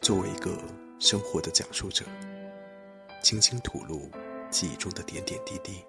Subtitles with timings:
[0.00, 0.50] 作为一个
[0.98, 2.06] 生活的讲述者，
[3.22, 4.10] 轻轻吐露
[4.50, 5.84] 记忆中的点点滴滴，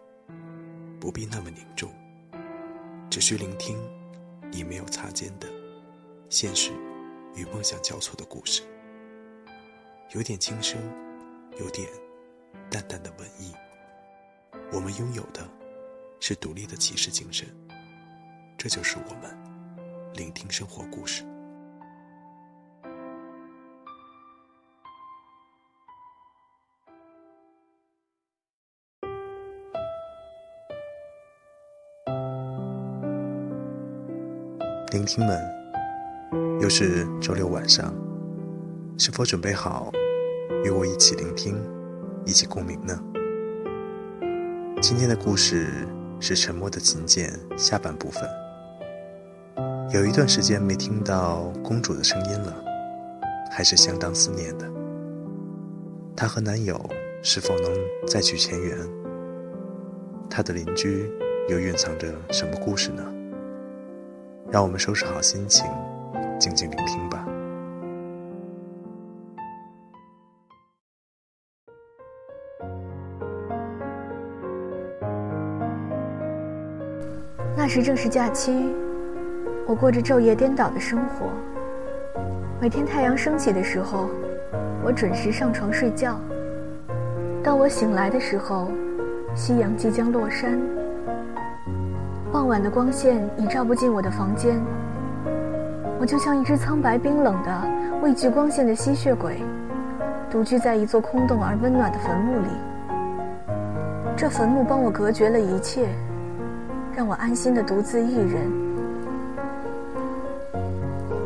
[0.99, 1.89] 不必那么凝重，
[3.09, 3.79] 只需聆听
[4.51, 5.47] 你没有擦肩的
[6.29, 6.71] 现实
[7.35, 8.63] 与梦想交错的故事，
[10.13, 10.77] 有点轻声，
[11.57, 11.87] 有点
[12.69, 13.53] 淡淡的文艺。
[14.73, 15.49] 我们拥有的
[16.19, 17.47] 是独立的骑士精神，
[18.57, 19.37] 这就是我们
[20.13, 21.23] 聆听生活故事。
[35.01, 37.91] 聆听们，又是周六晚上，
[38.99, 39.91] 是否准备好
[40.63, 41.59] 与我一起聆听，
[42.23, 43.01] 一起共鸣呢？
[44.79, 45.87] 今天的故事
[46.19, 48.29] 是《沉默的琴键》下半部分。
[49.91, 52.63] 有一段时间没听到公主的声音了，
[53.49, 54.71] 还是相当思念的。
[56.15, 56.79] 她和男友
[57.23, 57.73] 是否能
[58.07, 58.77] 再续前缘？
[60.29, 61.11] 她的邻居
[61.49, 63.03] 又蕴藏着什么故事呢？
[64.51, 65.65] 让我们收拾好心情，
[66.37, 67.25] 静静聆听吧。
[77.55, 78.75] 那时正是假期，
[79.65, 81.27] 我过着昼夜颠倒的生活。
[82.59, 84.09] 每天太阳升起的时候，
[84.83, 86.19] 我准时上床睡觉。
[87.41, 88.69] 当我醒来的时候，
[89.33, 90.59] 夕阳即将落山。
[92.31, 94.57] 傍晚的光线已照不进我的房间，
[95.99, 97.61] 我就像一只苍白冰冷的、
[98.01, 99.43] 畏惧光线的吸血鬼，
[100.29, 102.47] 独居在一座空洞而温暖的坟墓里。
[104.15, 105.89] 这坟墓帮我隔绝了一切，
[106.95, 108.49] 让我安心的独自一人。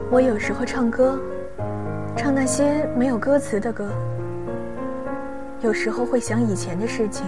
[0.09, 1.19] 我有时候唱歌，
[2.15, 3.85] 唱那些没有歌词的歌；
[5.61, 7.27] 有时候会想以前的事情，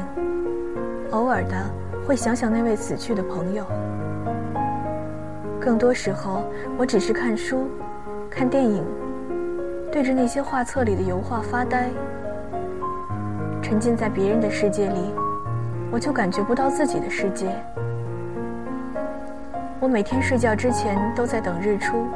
[1.11, 1.86] 偶尔的。
[2.07, 3.65] 会想想那位死去的朋友。
[5.59, 6.45] 更多时候，
[6.77, 7.67] 我只是看书、
[8.29, 8.81] 看电影，
[9.91, 11.89] 对着那些画册里的油画发呆，
[13.61, 15.13] 沉浸在别人的世界里，
[15.91, 17.47] 我就感觉不到自己的世界。
[19.81, 22.07] 我每天睡觉之前都在等日出，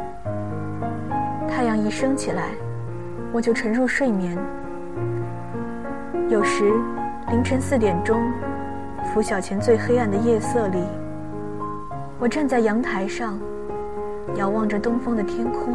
[1.49, 2.51] 太阳一升起来，
[3.33, 4.37] 我就沉入睡眠。
[6.29, 6.71] 有时，
[7.29, 8.21] 凌晨四点钟。
[9.13, 10.81] 拂晓前最黑暗的夜色里，
[12.17, 13.37] 我站在阳台上，
[14.35, 15.73] 遥望着东方的天空，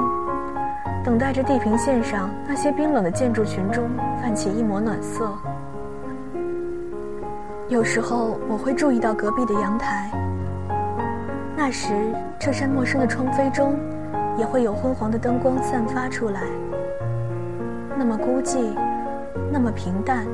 [1.05, 3.91] 等待着地平线上那些冰冷的建筑群中
[4.23, 5.31] 泛起一抹暖色。
[7.69, 10.11] 有时候我会注意到隔壁的阳台，
[11.55, 11.93] 那时
[12.39, 13.79] 这扇陌生的窗扉中
[14.39, 16.41] 也会有昏黄的灯光散发出来，
[17.99, 18.73] 那么孤寂，
[19.53, 20.25] 那么平淡。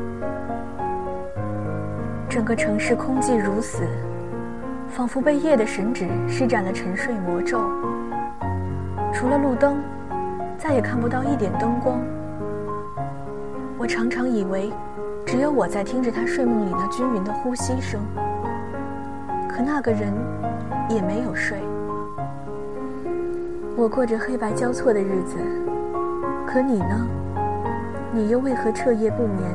[2.33, 3.83] 整个城市空寂如死，
[4.89, 7.61] 仿佛被夜的神旨施展了沉睡魔咒。
[9.13, 9.77] 除了路灯，
[10.57, 12.01] 再也看不到一点灯光。
[13.77, 14.73] 我常常以为，
[15.27, 18.01] 只有我在听着他睡梦里那均匀的呼吸声。
[19.47, 20.11] 可那个人
[20.89, 21.59] 也没有睡。
[23.77, 25.37] 我过着黑白交错的日子，
[26.47, 27.07] 可你呢？
[28.11, 29.51] 你又为何彻夜不眠？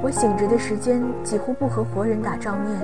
[0.00, 2.80] 我醒着的时间几乎不和活人打照面，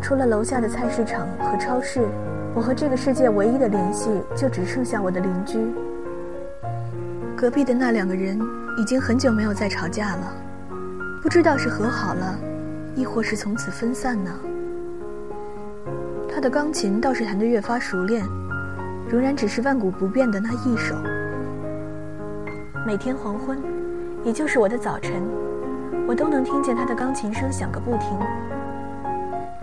[0.00, 2.06] 除了楼下的菜市场和超市，
[2.54, 5.58] 我和这个世界唯一的联系就只剩下我的邻居。
[7.34, 8.38] 隔壁的那两个人
[8.76, 10.34] 已经很久没有再吵架了，
[11.22, 12.38] 不知道是和好了，
[12.94, 14.30] 亦或是从此分散呢？
[16.28, 18.22] 他的钢琴倒是弹得越发熟练，
[19.08, 20.94] 仍然只是万古不变的那一首。
[22.86, 23.58] 每天黄昏，
[24.24, 25.22] 也就是我的早晨。
[26.06, 28.18] 我都能听见他的钢琴声响个不停。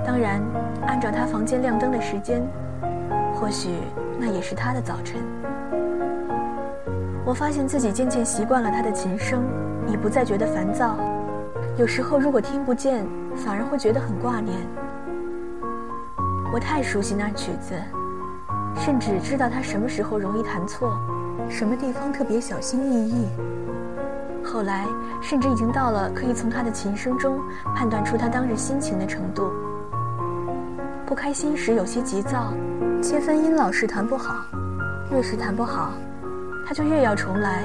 [0.06, 0.42] 当然，
[0.88, 2.42] 按照他房间亮灯的时间，
[3.36, 3.70] 或许
[4.20, 5.22] 那也是他的早晨。
[7.24, 9.44] 我发现自己渐渐习惯了他的琴声，
[9.88, 10.98] 已不再觉得烦躁。
[11.78, 13.06] 有时候如果听不见，
[13.36, 14.58] 反而会觉得很挂念。
[16.52, 17.76] 我太熟悉那曲子，
[18.76, 21.00] 甚至知道他什么时候容易弹错，
[21.48, 23.28] 什么地方特别小心翼翼。
[24.44, 24.86] 后来，
[25.22, 27.40] 甚至已经到了可以从他的琴声中
[27.76, 29.52] 判断出他当日心情的程度。
[31.06, 32.54] 不开心时有些急躁，
[33.02, 34.44] 切分音老是弹不好，
[35.12, 35.92] 越是弹不好，
[36.66, 37.64] 他就越要重来。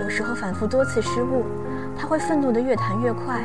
[0.00, 1.44] 有时候反复多次失误，
[1.96, 3.42] 他会愤怒的越弹越快，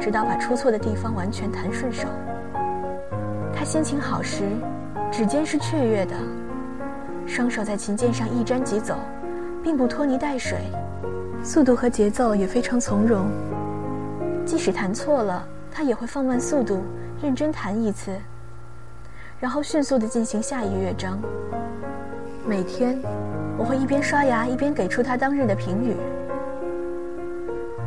[0.00, 2.08] 直到把出错的地方完全弹顺手。
[3.54, 4.44] 他心情好时，
[5.12, 6.14] 指尖是雀跃的，
[7.26, 8.96] 双手在琴键上一沾即走，
[9.62, 10.58] 并不拖泥带水，
[11.42, 13.26] 速度和节奏也非常从容。
[14.44, 16.82] 即使弹错了，他也会放慢速度，
[17.22, 18.10] 认真弹一次，
[19.38, 21.18] 然后迅速地进行下一乐章。
[22.46, 22.98] 每天，
[23.56, 25.96] 我会一边刷牙一边给出他当日的评语。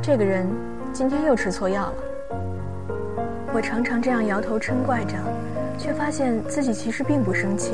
[0.02, 0.48] 这个人
[0.92, 1.94] 今天又吃错药了。
[3.54, 5.16] 我常常这样摇头嗔怪着，
[5.78, 7.74] 却发现自己其实并不生气，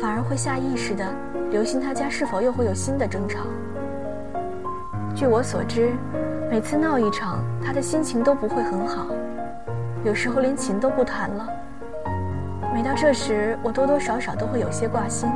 [0.00, 1.04] 反而会下意识地
[1.50, 3.40] 留心他家是否又会有新的争吵。
[5.16, 5.94] 据我所知，
[6.50, 9.06] 每次闹一场，他的心情都不会很好，
[10.04, 11.48] 有时候连琴都不弹了。
[12.74, 15.26] 每到这时，我多多少少都会有些挂心。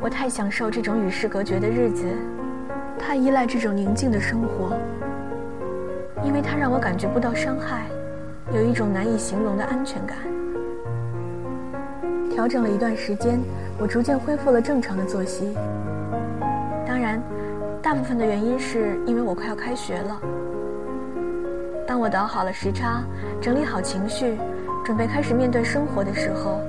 [0.00, 2.06] 我太享受这种与世隔绝的日子，
[2.98, 4.74] 太依赖这种宁静的生活。
[6.24, 7.84] 因为它让我感觉不到伤害，
[8.54, 10.16] 有一种难以形容的安全感。
[12.30, 13.38] 调整了一段时间，
[13.78, 15.54] 我逐渐恢复了正常的作息。
[17.90, 20.20] 大部分的原因是因为我快要开学了。
[21.84, 23.02] 当我倒好了时差，
[23.40, 24.38] 整理好情绪，
[24.84, 26.60] 准备开始面对生活的时候，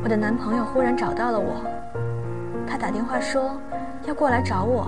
[0.00, 1.60] 我的男朋友忽然找到了我。
[2.68, 3.50] 他打电话说
[4.04, 4.86] 要过来找我。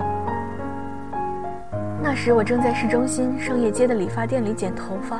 [2.01, 5.19] 那时我正在市中心商业街的理发店里剪头发。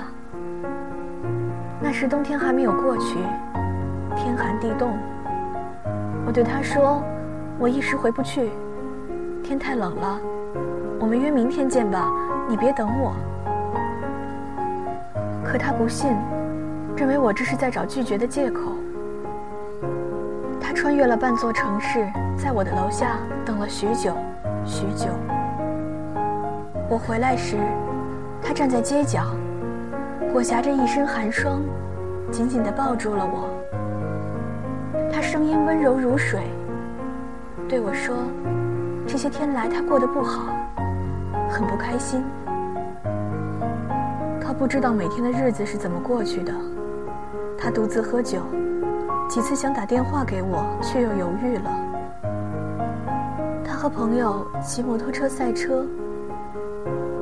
[1.81, 3.19] 那时冬天还没有过去，
[4.15, 4.97] 天寒地冻。
[6.25, 7.03] 我对他说
[7.59, 8.50] ：“我一时回不去，
[9.45, 10.19] 天太冷了，
[11.00, 12.12] 我们约明天见吧，
[12.50, 13.13] 你别等我。”
[15.45, 16.12] 可他不信，
[16.97, 18.71] 认为我这是在找拒绝的借口。
[20.59, 24.15] 他穿越了半座城市，在我的楼下等了许久，
[24.65, 25.09] 许久。
[26.89, 27.57] 我回来时，
[28.42, 29.27] 他站在街角，
[30.33, 31.62] 裹挟着一身寒霜，
[32.31, 33.47] 紧紧地抱住了我。
[35.13, 36.42] 他声音温柔如水，
[37.69, 38.15] 对我说
[39.07, 40.46] ：“这些天来他过得不好，
[41.50, 42.24] 很不开心。
[44.42, 46.54] 他不知道每天的日子是怎么过去的。
[47.57, 48.40] 他独自喝酒，
[49.30, 51.72] 几次想打电话给我，却又犹豫了。
[53.63, 55.86] 他和朋友骑摩托车赛车。”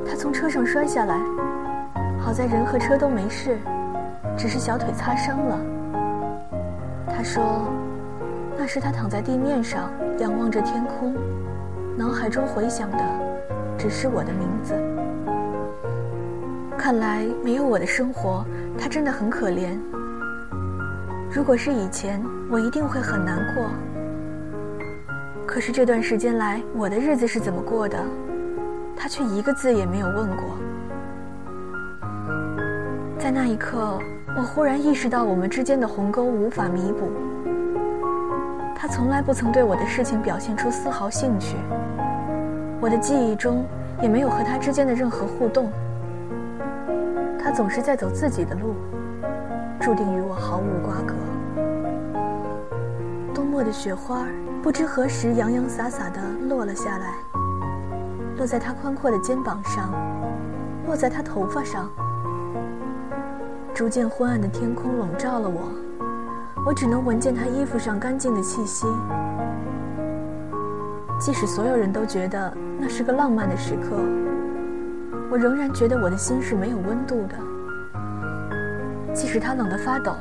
[0.06, 1.18] 他从车上摔下来，
[2.18, 3.58] 好在人和车都没事，
[4.36, 5.58] 只是小腿擦伤了。
[7.06, 7.42] 他说，
[8.56, 11.14] 那时他躺在地面上，仰望着天空，
[11.96, 12.98] 脑海中回响的
[13.78, 14.74] 只是我的名字。
[16.76, 18.44] 看来没有我的生活，
[18.76, 19.78] 他真的很可怜。
[21.32, 23.70] 如果是以前，我一定会很难过。
[25.46, 27.98] 可是这段时间来，我的日子是怎么过的？
[28.96, 30.44] 他却一个字也没有问过。
[33.18, 33.98] 在那一刻，
[34.36, 37.08] 我忽然意识到我们之间的鸿沟无法弥补。
[38.74, 41.56] 他从来不曾对我的事情表现出丝毫兴趣，
[42.80, 43.64] 我的记忆中
[44.02, 45.70] 也没有和他之间的任何互动。
[47.38, 48.74] 他总是在走自己的路，
[49.80, 51.14] 注定与我毫无瓜葛。
[53.34, 54.26] 冬末的雪花
[54.62, 57.14] 不知何时洋洋洒洒地落了下来。
[58.36, 59.94] 落在他宽阔的肩膀上，
[60.86, 61.88] 落在他头发上。
[63.72, 65.70] 逐渐昏暗的天空笼罩了我，
[66.66, 68.86] 我只能闻见他衣服上干净的气息。
[71.20, 73.96] 即使所有人都觉得那是个浪漫的时刻，
[75.30, 77.34] 我仍然觉得我的心是没有温度的。
[79.12, 80.12] 即使他冷得发抖，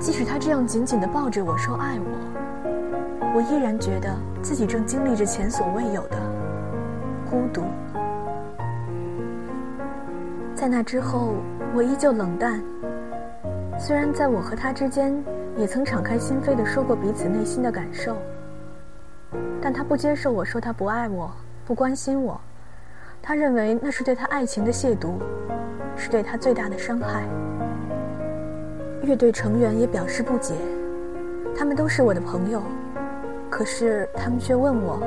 [0.00, 4.08] 即使他这样紧紧地抱着我说爱我，我依然觉得
[4.40, 6.16] 自己正经历着前所未有的。
[7.28, 7.64] 孤独。
[10.54, 11.34] 在那之后，
[11.74, 12.62] 我依旧冷淡。
[13.78, 15.12] 虽然在我和他之间，
[15.56, 18.16] 也曾敞开心扉地说过彼此内心的感受，
[19.60, 21.30] 但他不接受我说他不爱我，
[21.64, 22.40] 不关心我。
[23.22, 25.14] 他认为那是对他爱情的亵渎，
[25.96, 27.24] 是对他最大的伤害。
[29.02, 30.54] 乐队成员也表示不解，
[31.56, 32.62] 他们都是我的朋友，
[33.48, 35.00] 可是他们却问我。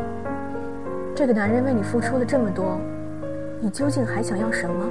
[1.16, 2.80] 这个男人为你付出了这么多，
[3.62, 4.86] 你究竟还想要什么？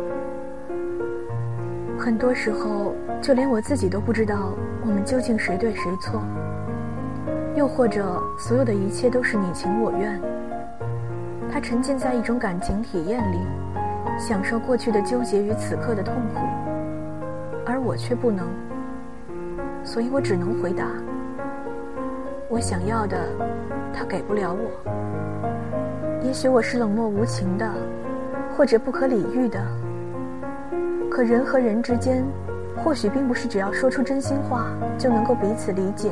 [1.99, 6.23] 很多时候，就连我自己都不知道我们究竟谁对谁错。
[7.55, 10.21] 又或者，所有的一切都是你情我愿。
[11.51, 13.39] 他沉浸在一种感情体验里，
[14.19, 16.41] 享受过去的纠结与此刻的痛苦，
[17.67, 18.47] 而我却不能。
[19.83, 20.87] 所以我只能回答：
[22.49, 23.19] 我想要的，
[23.93, 24.71] 他给不了我。
[26.23, 27.69] 也许我是冷漠无情的，
[28.57, 29.61] 或者不可理喻的。
[31.11, 32.25] 可人和人之间，
[32.83, 36.11] 或许并不是只要说出真心话就能够彼此理解。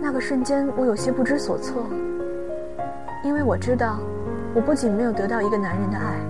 [0.00, 1.82] 那个瞬间，我有些不知所措，
[3.24, 3.98] 因为我知道，
[4.54, 6.20] 我不仅没有得到一个男人的爱，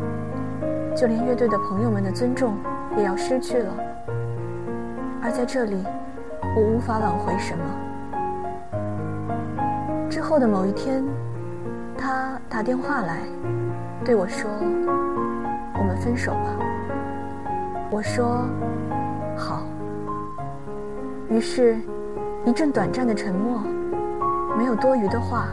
[0.95, 2.55] 就连乐队的朋友们的尊重
[2.97, 3.75] 也要失去了。
[5.21, 5.85] 而在这里，
[6.57, 7.65] 我无法挽回什么。
[10.09, 11.05] 之后的某一天，
[11.99, 13.19] 他打电话来，
[14.05, 14.49] 对我说
[15.77, 16.57] ：“我们分手吧。”
[17.95, 18.45] 我说
[19.39, 19.63] ：“好。”
[21.31, 21.77] 于是，
[22.45, 23.63] 一阵短暂的沉默，
[24.59, 25.47] 没有多余的话，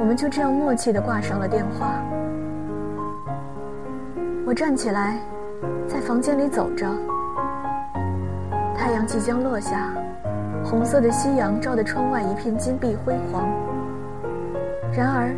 [0.00, 1.94] 我们就这样默契地挂上了电话。
[4.44, 5.16] 我站起来，
[5.86, 6.88] 在房间里走着。
[8.76, 9.92] 太阳即将落下，
[10.64, 13.48] 红色的夕阳照得窗外一片金碧辉煌。
[14.92, 15.32] 然而，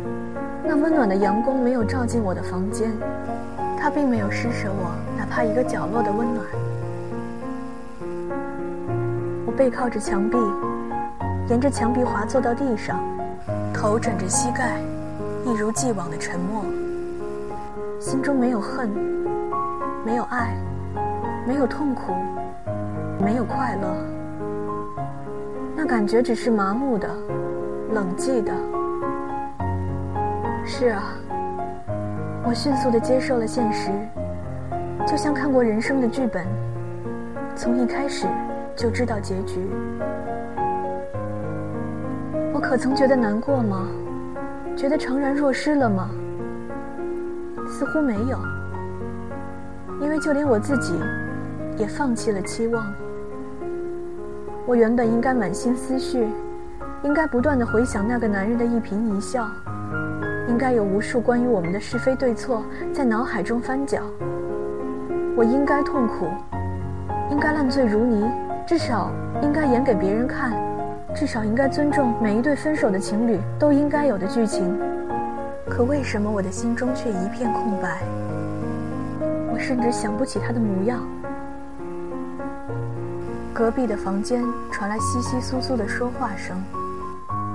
[0.63, 2.91] 那温暖的阳光没有照进我的房间，
[3.79, 4.95] 它并没有施舍我
[5.29, 6.45] 怕一个角落的温暖。
[9.45, 10.37] 我背靠着墙壁，
[11.49, 12.99] 沿着墙壁滑坐到地上，
[13.73, 14.81] 头枕着膝盖，
[15.45, 16.63] 一如既往的沉默。
[17.99, 18.89] 心中没有恨，
[20.05, 20.55] 没有爱，
[21.45, 22.13] 没有痛苦，
[23.19, 23.87] 没有快乐。
[25.75, 27.09] 那感觉只是麻木的、
[27.91, 28.53] 冷寂的。
[30.65, 31.03] 是啊，
[32.43, 33.89] 我迅速地接受了现实，
[35.07, 36.45] 就像看过人生的剧本，
[37.55, 38.27] 从一开始。
[38.75, 39.67] 就知道结局。
[42.53, 43.87] 我可曾觉得难过吗？
[44.75, 46.11] 觉得怅然若失了吗？
[47.67, 48.37] 似乎没有，
[49.99, 50.93] 因为就连我自己
[51.75, 52.85] 也放弃了期望。
[54.67, 56.27] 我原本应该满心思绪，
[57.01, 59.49] 应该不断的回想那个男人的一颦一笑，
[60.47, 64.03] 应该有无数关于我们的是非对错在脑海中翻搅。
[65.37, 66.25] 我应该痛苦，
[67.29, 68.27] 应该烂醉如泥。
[68.65, 69.11] 至少
[69.43, 70.51] 应该演给别人看，
[71.13, 74.75] 至少应该尊重每一对分手的情侣都应该有的剧情。
[75.69, 78.01] 可为什么我的心中却一片空白？
[79.53, 81.01] 我甚至想不起他的模样。
[83.53, 86.57] 隔壁的房间传来窸窸窣窣的说话声，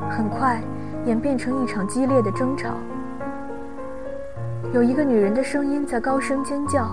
[0.09, 0.61] 很快
[1.05, 2.75] 演变成一场激烈的争吵。
[4.73, 6.89] 有一个女人的声音在高声尖叫：“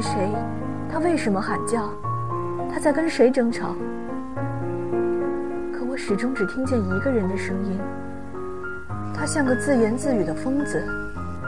[0.00, 0.30] 是谁？”
[0.88, 1.90] 他为什么喊叫？
[2.72, 3.74] 他在跟谁争吵？
[5.72, 7.80] 可我始终只听见一个人的声音。
[9.12, 10.80] 他像个自言自语的疯子，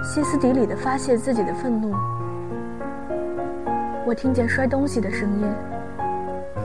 [0.02, 1.94] 歇斯底里的发泄自己的愤怒。
[4.04, 5.46] 我听见摔东西的声音，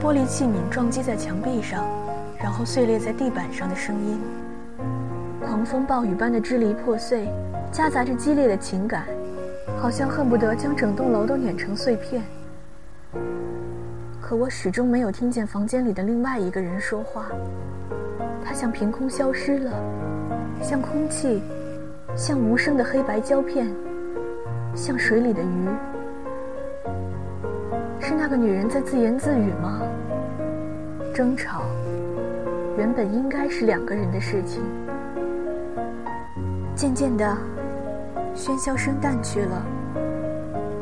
[0.02, 1.84] 玻璃器皿撞击在墙壁上，
[2.42, 4.20] 然后碎裂在地板上的声音。
[5.40, 7.28] 狂风暴雨般的支离破碎，
[7.70, 9.04] 夹杂着激烈的情感，
[9.78, 12.22] 好像恨不得将整栋楼都碾成碎片。
[14.20, 17.26] 可我始终没有听见房间里的另外一个人说话，
[18.44, 19.72] 他像凭空消失了，
[20.60, 21.42] 像空气，
[22.16, 23.72] 像无声的黑白胶片，
[24.74, 25.68] 像水里的鱼。
[28.00, 29.80] 是那个女人在自言自语吗？
[31.14, 31.62] 争吵
[32.76, 34.62] 原本应该是两个人的事情。
[36.74, 37.36] 渐渐的，
[38.36, 39.62] 喧嚣声淡去了，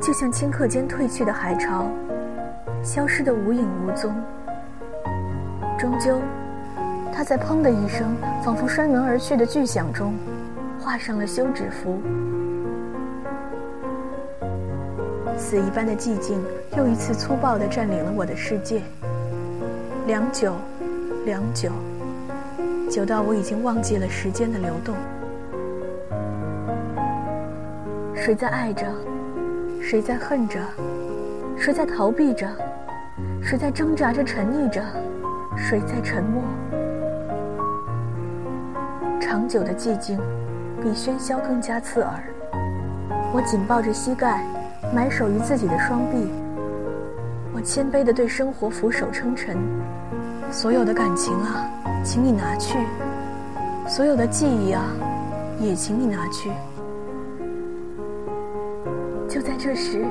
[0.03, 1.89] 就像顷刻间退去的海潮。
[2.83, 4.13] 消失的无影无踪。
[5.79, 6.21] 终究，
[7.13, 10.15] 他在“砰”的一声，仿佛摔门而去的巨响中，
[10.81, 12.01] 画上了休止符。
[15.39, 16.43] 死一般的寂静，
[16.77, 18.83] 又一次粗暴地占领了我的世界。
[20.07, 20.55] 良久，
[21.25, 21.71] 良久，
[22.91, 24.95] 久到我已经忘记了时间的流动。
[28.25, 28.87] 谁在爱着？
[29.83, 30.59] 谁在恨着？
[31.59, 32.49] 谁在逃避着？
[33.43, 34.83] 谁在挣扎着、沉溺着？
[35.59, 36.43] 谁在沉默？
[39.21, 40.19] 长久的寂静，
[40.83, 42.15] 比喧嚣更加刺耳。
[43.35, 44.43] 我紧抱着膝盖，
[44.95, 46.33] 埋首于自己的双臂。
[47.53, 49.59] 我谦卑地对生活俯首称臣。
[50.51, 51.71] 所有的感情啊，
[52.03, 52.79] 请你拿去；
[53.87, 54.83] 所有的记忆啊，
[55.61, 56.51] 也请你拿去。
[59.65, 60.05] 这时。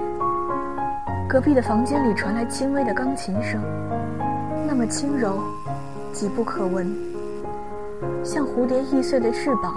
[1.29, 3.61] 隔壁的房间里传来轻微的钢琴声，
[4.67, 5.43] 那么轻柔，
[6.11, 6.91] 几不可闻，
[8.23, 9.75] 像蝴蝶易碎的翅膀，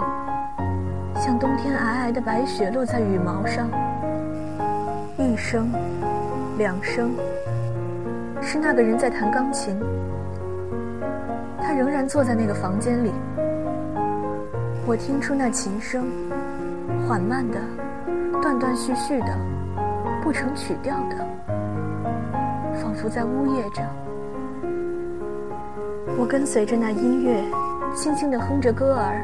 [1.13, 3.69] 像冬天皑皑的白雪落在羽毛上。
[5.15, 5.71] 一声，
[6.57, 7.11] 两声，
[8.41, 9.79] 是那个人在弹钢琴。
[11.61, 13.11] 他仍然坐在那个房间里。
[14.87, 16.07] 我听出那琴声，
[17.07, 17.59] 缓慢的，
[18.41, 19.37] 断断续续的，
[20.27, 21.15] 不成曲调的。
[22.73, 23.81] 仿佛在呜咽着，
[26.19, 27.41] 我跟随着那音乐，
[27.95, 29.23] 轻轻地哼着歌儿。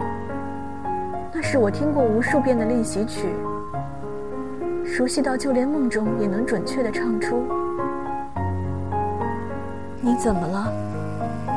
[1.34, 3.28] 那是我听过无数遍的练习曲，
[4.86, 7.44] 熟悉到就连梦中也能准确地唱出。
[10.00, 10.72] 你怎么了？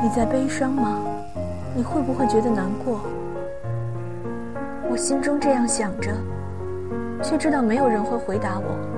[0.03, 0.99] 你在悲伤吗？
[1.73, 2.99] 你会不会觉得难过？
[4.91, 6.11] 我心中这样想着，
[7.23, 8.96] 却知道没有人会回答我。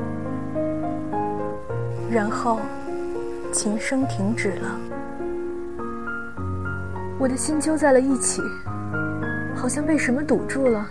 [2.11, 2.61] 然后，
[3.53, 4.81] 琴声停止了，
[7.19, 8.41] 我的心揪在了一起，
[9.55, 10.87] 好像被什么堵住了。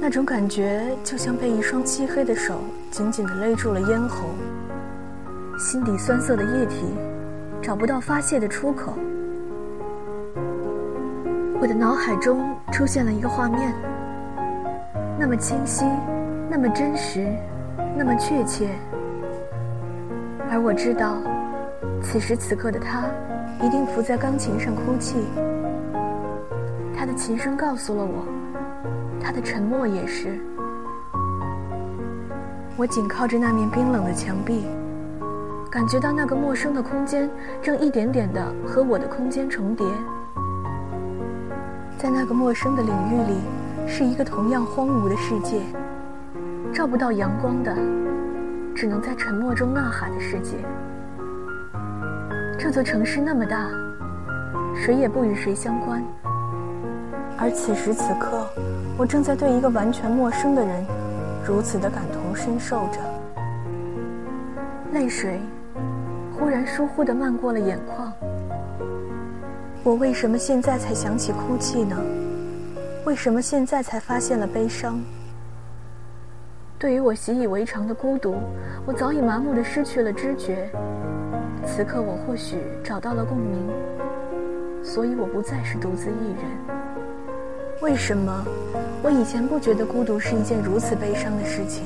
[0.00, 2.58] 那种感觉就像被一双漆黑的手
[2.90, 4.24] 紧紧地勒住了咽喉，
[5.56, 6.86] 心底酸涩的液体
[7.62, 8.94] 找不到发泄的出口。
[11.60, 13.72] 我的脑海中出现了一个画面，
[15.16, 15.84] 那么清晰，
[16.50, 17.24] 那么真实，
[17.96, 18.68] 那么确切。
[20.52, 21.16] 而我知道，
[22.02, 23.04] 此时此刻的他，
[23.64, 25.16] 一定伏在钢琴上哭泣。
[26.94, 28.26] 他的琴声告诉了我，
[29.18, 30.38] 他的沉默也是。
[32.76, 34.66] 我紧靠着那面冰冷的墙壁，
[35.70, 37.30] 感觉到那个陌生的空间
[37.62, 39.86] 正一点点地和我的空间重叠。
[41.96, 45.62] 在那个陌生的领域里，是一个同样荒芜的世界，
[46.74, 47.74] 照不到阳光的，
[48.74, 50.56] 只能在沉默中呐喊的世界。
[52.58, 53.68] 这座城市那么大，
[54.74, 56.02] 谁也不与谁相关，
[57.36, 58.48] 而此时此刻，
[58.96, 60.84] 我正在对一个完全陌生的人，
[61.44, 62.98] 如此的感同身受着。
[64.92, 65.40] 泪水
[66.32, 68.12] 忽然疏忽地漫过了眼眶。
[69.82, 71.96] 我为什么现在才想起哭泣呢？
[73.04, 75.00] 为什么现在才发现了悲伤？
[76.82, 78.34] 对于我习以为常的孤独，
[78.84, 80.68] 我早已麻木地失去了知觉。
[81.64, 83.70] 此刻我或许找到了共鸣，
[84.82, 87.78] 所以我不再是独自一人。
[87.82, 88.44] 为什么
[89.00, 91.84] 我以前不觉得孤独是一件如此悲伤的事情？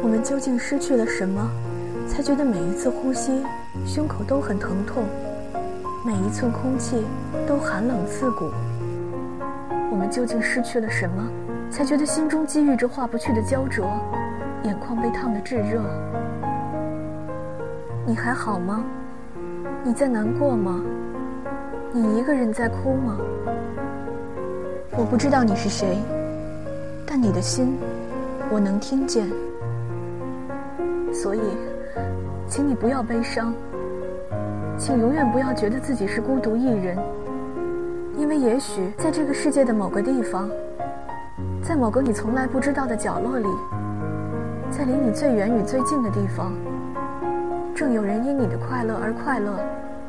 [0.00, 1.50] 我们究竟失去了什么，
[2.06, 3.42] 才觉得每一次呼吸，
[3.84, 5.02] 胸口都很疼痛？
[6.06, 7.04] 每一寸空气
[7.48, 8.48] 都寒冷刺骨。
[9.90, 11.28] 我们究竟失去了什么，
[11.70, 13.86] 才觉得心中积郁着化不去的焦灼，
[14.62, 15.82] 眼眶被烫得炙热？
[18.06, 18.84] 你还好吗？
[19.84, 20.82] 你在难过吗？
[21.92, 23.18] 你一个人在哭吗？
[24.96, 25.98] 我不知道你是谁，
[27.06, 27.78] 但你的心，
[28.50, 29.28] 我能听见。
[31.12, 31.40] 所以，
[32.46, 33.54] 请你不要悲伤。
[34.76, 36.96] 请永远不要觉得自己是孤独一人，
[38.16, 40.48] 因为也许在这个世界的某个地方，
[41.68, 43.46] 在某个你从来不知道的角落里，
[44.70, 46.54] 在离你最远与最近的地方，
[47.74, 49.60] 正有人因你的快乐而快乐，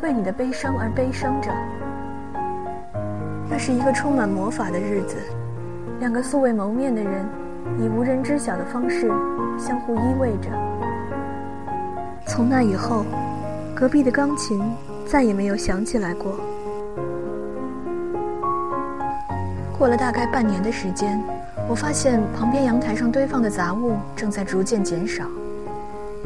[0.02, 1.52] 为你的悲伤而悲伤着。
[3.50, 5.18] 那是一个充满魔法的日子，
[6.00, 7.26] 两个素未谋面的人，
[7.78, 9.12] 以无人知晓的方式
[9.58, 10.50] 相互依偎着。
[12.26, 13.04] 从那以后。
[13.76, 14.62] 隔壁的钢琴
[15.06, 16.34] 再也没有响起来过。
[19.78, 21.24] 过了大概半年的时间，
[21.70, 25.24] 我发现旁边阳台上堆放的杂物正在逐渐减少。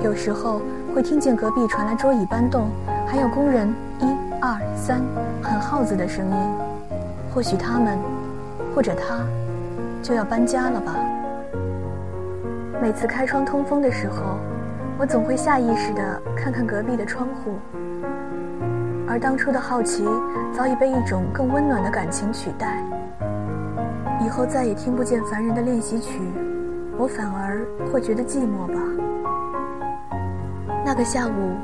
[0.02, 0.62] 有时候
[0.96, 2.70] 会听见隔壁传来桌椅搬动，
[3.06, 3.68] 还有工人
[4.00, 4.06] 一
[4.40, 5.02] 二三
[5.42, 6.38] 喊号子的声音。
[7.34, 8.00] 或许他们，
[8.74, 9.20] 或者他，
[10.02, 10.96] 就要搬家了吧。
[12.82, 14.38] 每次开窗通风的时候。
[14.96, 17.58] 我总会下意识地看看隔壁的窗户，
[19.08, 20.08] 而当初的好奇
[20.56, 22.83] 早已被一种更温暖的感情取代。
[24.34, 26.20] 以后再也听不见凡人的练习曲，
[26.98, 28.80] 我反而会觉得寂寞吧。
[30.84, 31.56] 那个下午，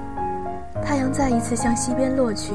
[0.86, 2.54] 太阳再一次向西边落去，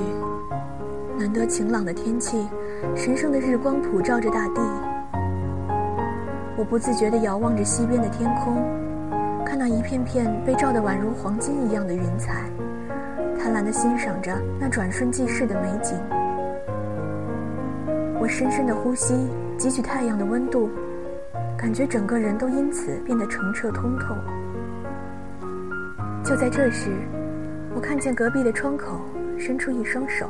[1.18, 2.46] 难得晴朗的天气，
[2.94, 4.62] 神圣的日光普照着大地。
[6.56, 8.62] 我不自觉地遥望着西边的天空。
[9.44, 12.44] 看那一片片被照得宛如黄金一样的云彩，
[13.36, 15.98] 贪婪地欣赏着那转瞬即逝的美景。
[18.20, 19.12] 我深深地呼吸，
[19.58, 20.68] 汲取太阳的温度，
[21.56, 24.14] 感觉整个人都因此变得澄澈通透。
[26.22, 26.90] 就在这时，
[27.74, 29.00] 我看见隔壁的窗口
[29.38, 30.28] 伸出一双手，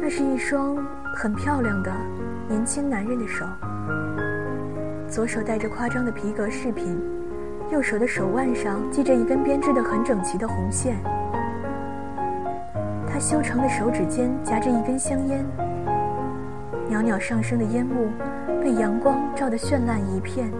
[0.00, 0.76] 那是一双
[1.14, 1.92] 很漂亮的
[2.48, 3.46] 年轻男人的手，
[5.08, 6.98] 左手戴着夸张的皮革饰品。
[7.72, 10.96] 右手的手腕上系着一根编织的很整齐的红线，
[13.08, 15.44] 他修长的手指间夹着一根香烟，
[16.88, 18.10] 袅袅上升的烟雾
[18.62, 20.50] 被阳光照得绚烂一片。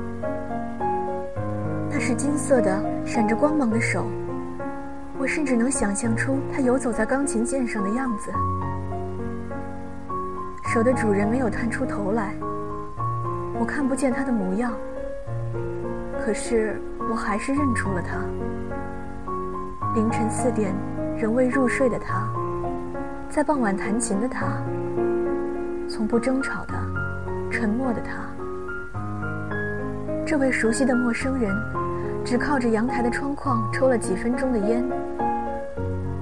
[1.91, 4.07] 那是金色的、闪着光芒的手，
[5.19, 8.31] 我甚至能想象出它游走在钢琴键上的样子。
[10.65, 12.35] 手的主人没有探出头来，
[13.59, 14.73] 我看不见他的模样。
[16.23, 18.19] 可是我还是认出了他。
[19.95, 20.75] 凌晨四点，
[21.17, 22.29] 仍未入睡的他，
[23.31, 24.61] 在傍晚弹琴的他，
[25.97, 26.75] 从不争吵的、
[27.51, 28.29] 沉默的他。
[30.27, 31.51] 这位熟悉的陌生人，
[32.23, 34.85] 只靠着阳台的窗框抽了几分钟的烟。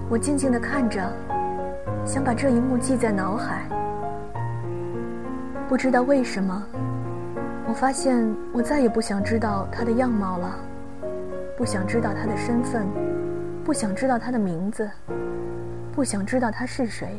[0.08, 1.12] 我静静地看着，
[2.04, 3.62] 想把这一幕记在脑海。
[5.68, 6.62] 不知道为什么，
[7.66, 10.54] 我发现我再也不想知道他的样貌了，
[11.56, 12.86] 不想知道他的身份。
[13.64, 14.88] 不想知道他的名字，
[15.92, 17.18] 不想知道他是谁，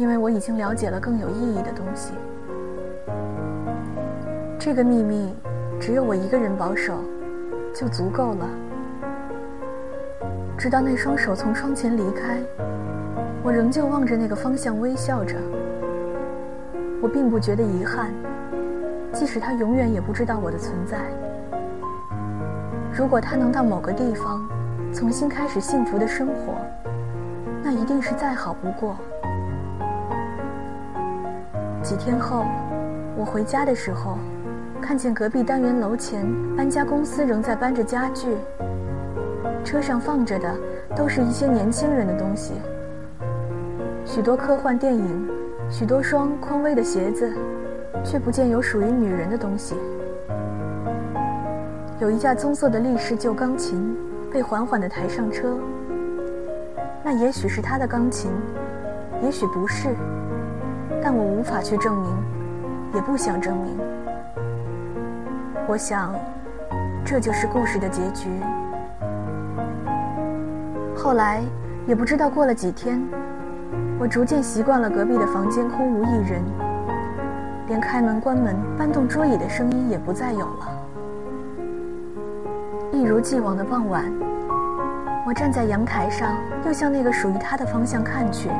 [0.00, 2.14] 因为我已经了解了更有意义的东西。
[4.58, 5.34] 这个秘密
[5.78, 6.94] 只有我一个人保守，
[7.74, 8.48] 就足够了。
[10.56, 12.38] 直到那双手从窗前离开，
[13.42, 15.36] 我仍旧望着那个方向微笑着。
[17.02, 18.10] 我并不觉得遗憾，
[19.12, 20.96] 即使他永远也不知道我的存在。
[22.94, 24.48] 如果他能到某个地方。
[24.92, 26.54] 重新开始幸福的生活，
[27.62, 28.96] 那一定是再好不过。
[31.90, 32.44] 几天后，
[33.16, 34.16] 我回家的时候，
[34.80, 36.24] 看见隔壁单元楼前
[36.56, 38.36] 搬家公司仍在搬着家具，
[39.64, 40.54] 车上放着的
[40.94, 42.52] 都是一些年轻人的东西，
[44.06, 45.28] 许多科幻电影，
[45.68, 47.28] 许多双匡威的鞋子，
[48.04, 49.74] 却不见有属于女人的东西。
[51.98, 53.96] 有一架棕色的立式旧钢琴。
[54.32, 55.58] 被缓缓地抬上车，
[57.02, 58.30] 那也许是他的钢琴，
[59.24, 59.88] 也许不是，
[61.02, 62.10] 但我无法去证明，
[62.94, 63.78] 也不想证明。
[65.66, 66.14] 我想，
[67.04, 68.28] 这就是故事的结局。
[70.96, 71.42] 后来，
[71.86, 73.00] 也不知道过了几天，
[73.98, 76.42] 我逐渐习惯了隔壁的房间空无一人，
[77.68, 80.68] 连开门、关门、搬动桌椅的声音也不再有了。
[82.92, 84.04] 一如既往的傍晚，
[85.26, 86.36] 我站在阳台上，
[86.66, 88.50] 又向那个属于他的方向看去。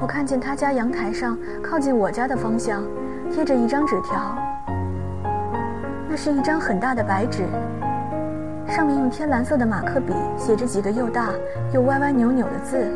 [0.00, 2.82] 我看见他家阳台上靠近我家的方向，
[3.30, 4.36] 贴着一张纸条。
[6.08, 7.44] 那是一张很大的白纸，
[8.68, 11.30] 上面用天蓝色的马克笔写着几个又大
[11.72, 12.92] 又歪歪扭扭的字：“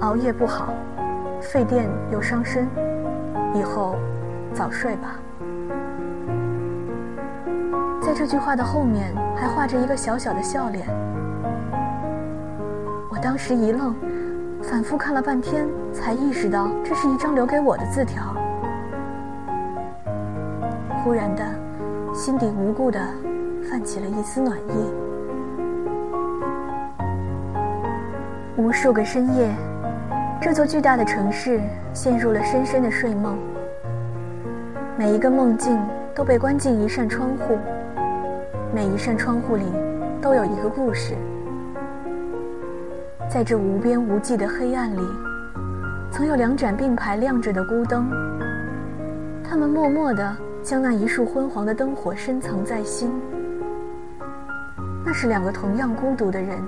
[0.00, 0.72] 熬夜不好，
[1.40, 2.68] 费电又伤身，
[3.54, 3.96] 以后
[4.52, 5.16] 早睡吧。”
[8.00, 10.86] 在这句话的后面还画着一个小小的笑脸，
[13.10, 13.94] 我当时一愣，
[14.70, 18.34] 反复看了半天，才意识到这是一张留给我的字条。
[21.02, 21.44] 忽然的，
[22.14, 22.98] 心底无故的
[23.68, 24.90] 泛起了一丝暖意。
[28.56, 29.54] 无数个深夜，
[30.40, 31.60] 这座巨大的城市
[31.92, 33.36] 陷入了深深的睡梦，
[34.96, 35.78] 每一个梦境
[36.14, 37.58] 都被关进一扇窗户。
[38.74, 39.64] 每一扇窗户里，
[40.22, 41.14] 都有一个故事。
[43.28, 45.00] 在这无边无际的黑暗里，
[46.10, 48.08] 曾有两盏并排亮着的孤灯。
[49.42, 53.10] 他们默默地将那一束昏黄的灯火深藏在心。
[55.04, 56.58] 那是两个同样孤独的人，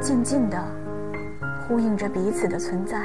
[0.00, 0.58] 静静地
[1.60, 2.98] 呼应着彼此的存在。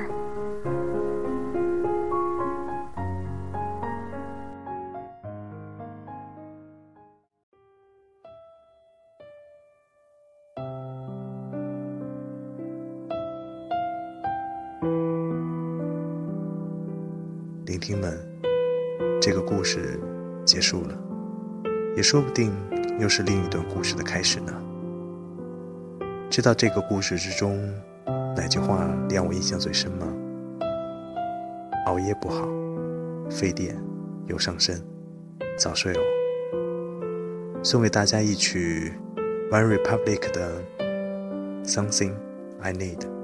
[22.11, 22.51] 说不定
[22.99, 24.51] 又是另一段故事的开始呢。
[26.27, 27.55] 知道这个故事之中
[28.35, 30.07] 哪句话让我印象最深吗？
[31.85, 32.47] 熬夜不好，
[33.29, 33.79] 费电
[34.25, 34.83] 又伤身，
[35.55, 35.99] 早睡哦。
[37.61, 38.91] 送给大家一曲
[39.51, 40.63] One Republic 的
[41.63, 42.13] Something
[42.59, 43.18] I Need。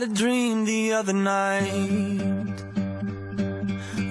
[0.00, 2.62] had a dream the other night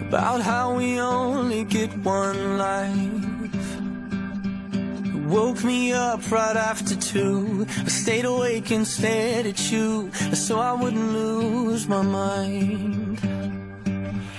[0.02, 3.68] about how we only get one life.
[4.74, 7.66] It woke me up right after two.
[7.86, 13.20] I stayed awake and stared at you so I wouldn't lose my mind.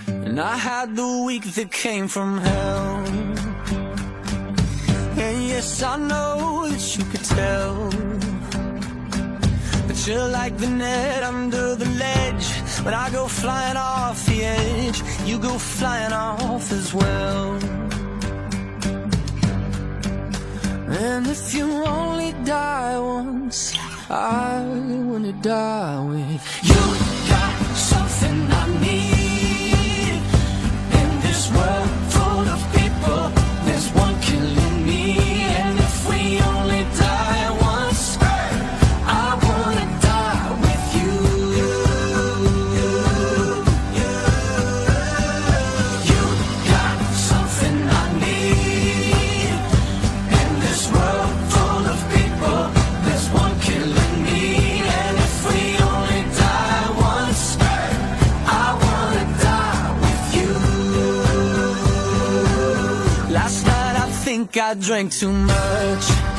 [0.07, 3.07] And I had the week that came from hell.
[5.27, 8.28] And yes, I know that you could tell.
[10.09, 12.47] You're like the net under the ledge.
[12.83, 17.59] When I go flying off the edge, you go flying off as well.
[20.88, 23.77] And if you only die once,
[24.09, 24.62] I
[25.09, 26.98] wanna die with you.
[64.38, 66.38] think I drink too much.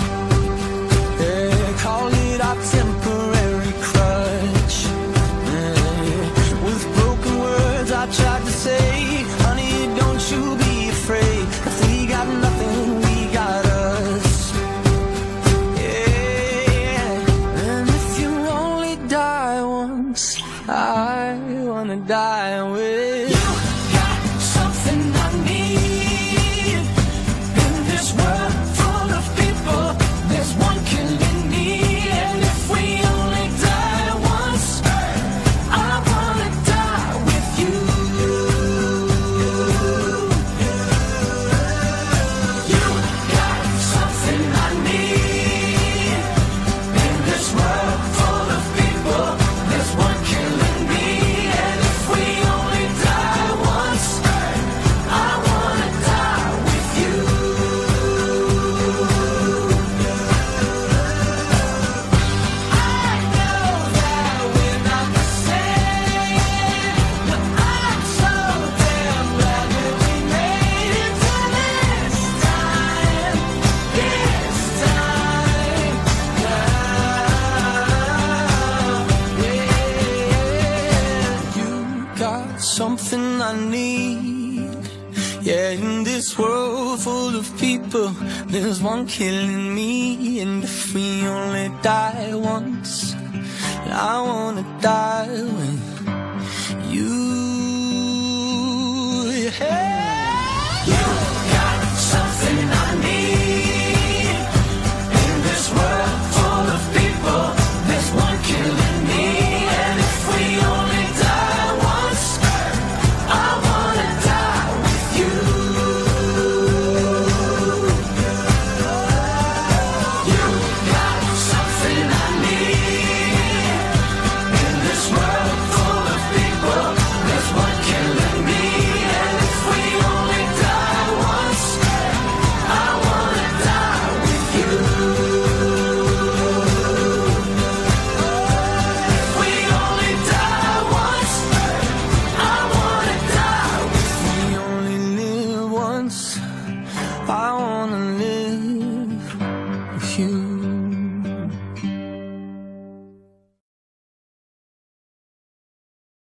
[89.09, 89.68] killing